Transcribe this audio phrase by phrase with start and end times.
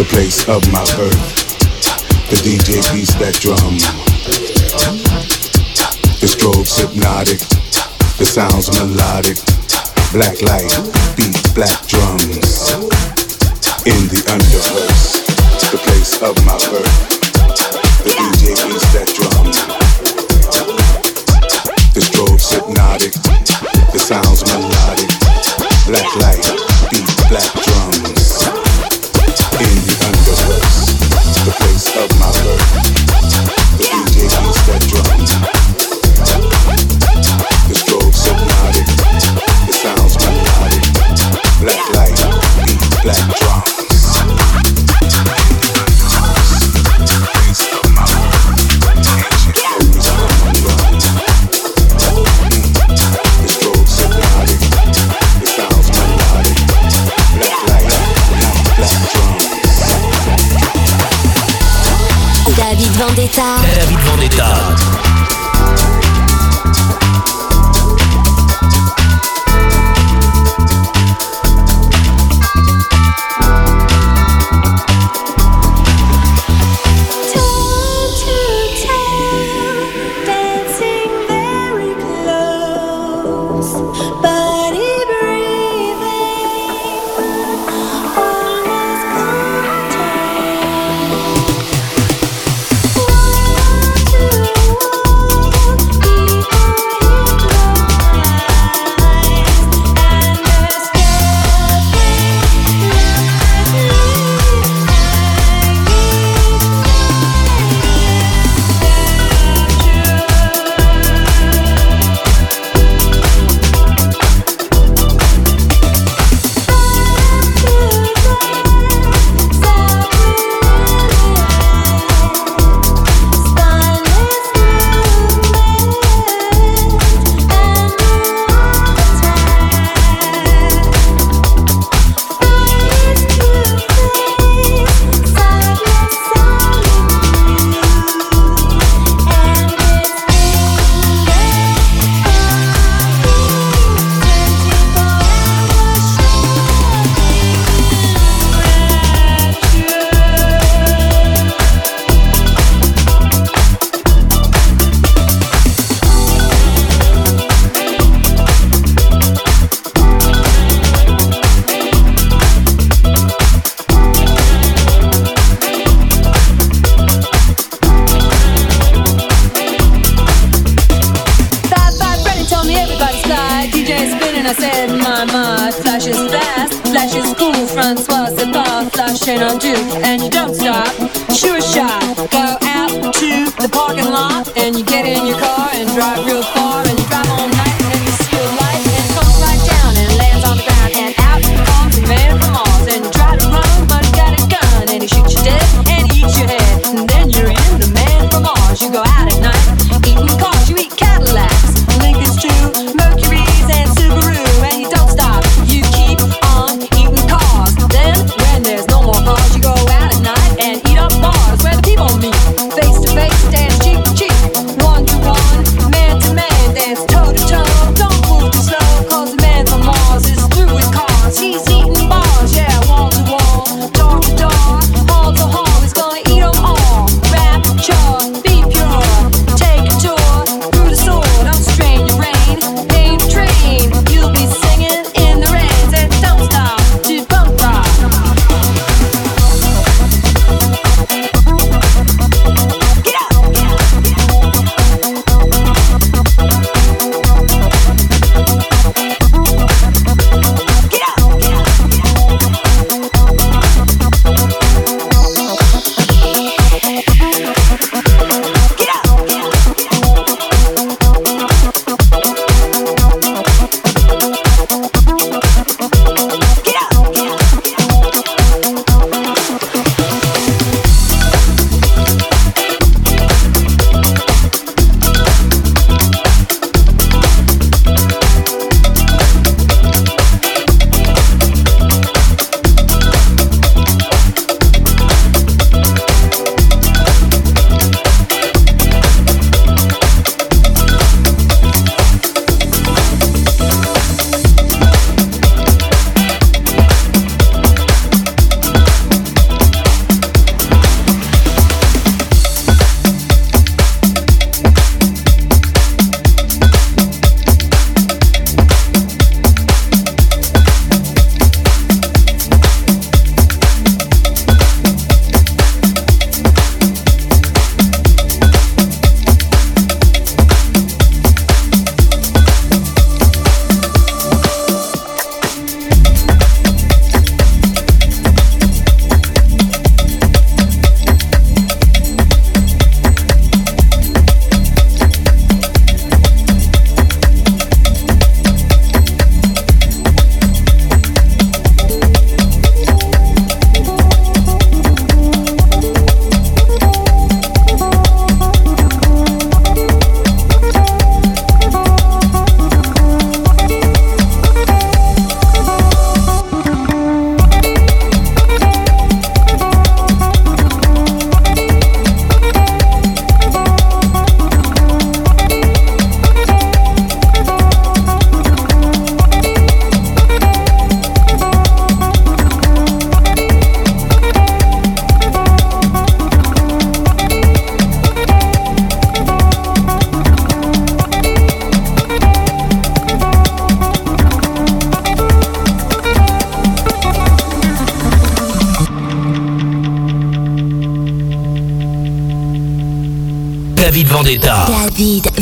[0.00, 1.20] the place of my birth.
[2.32, 3.76] The DJ beats that drum.
[6.24, 7.44] The strobes hypnotic,
[8.16, 9.36] the sounds melodic.
[10.16, 10.72] Black light
[11.20, 12.72] beat black drums.
[13.84, 15.20] In the underverse,
[15.68, 16.96] the place of my birth.
[18.00, 19.52] The DJ beats that drum.
[21.92, 23.12] The strobes hypnotic,
[23.92, 25.12] the sounds melodic.
[25.84, 26.59] Black light.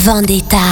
[0.08, 0.67] Vendetta.